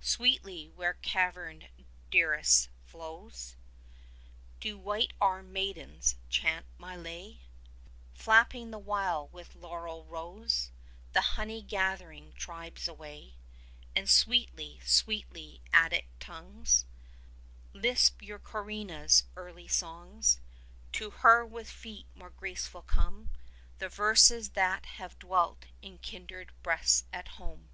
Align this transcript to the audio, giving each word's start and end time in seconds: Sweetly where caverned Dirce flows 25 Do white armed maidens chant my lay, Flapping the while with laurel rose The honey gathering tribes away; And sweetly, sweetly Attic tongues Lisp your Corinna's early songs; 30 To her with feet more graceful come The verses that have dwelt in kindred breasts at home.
Sweetly 0.00 0.68
where 0.68 0.94
caverned 0.94 1.68
Dirce 2.12 2.68
flows 2.84 3.56
25 4.60 4.60
Do 4.60 4.78
white 4.78 5.12
armed 5.20 5.52
maidens 5.52 6.14
chant 6.28 6.66
my 6.78 6.94
lay, 6.94 7.40
Flapping 8.14 8.70
the 8.70 8.78
while 8.78 9.26
with 9.26 9.56
laurel 9.56 10.04
rose 10.04 10.70
The 11.14 11.20
honey 11.34 11.62
gathering 11.62 12.32
tribes 12.34 12.86
away; 12.86 13.34
And 13.96 14.08
sweetly, 14.08 14.78
sweetly 14.84 15.62
Attic 15.72 16.06
tongues 16.20 16.84
Lisp 17.72 18.22
your 18.22 18.38
Corinna's 18.38 19.24
early 19.34 19.66
songs; 19.66 20.38
30 20.92 20.98
To 21.00 21.10
her 21.10 21.44
with 21.44 21.68
feet 21.68 22.06
more 22.14 22.30
graceful 22.30 22.82
come 22.82 23.30
The 23.80 23.88
verses 23.88 24.50
that 24.50 24.86
have 25.00 25.18
dwelt 25.18 25.64
in 25.82 25.98
kindred 25.98 26.50
breasts 26.62 27.02
at 27.12 27.26
home. 27.34 27.70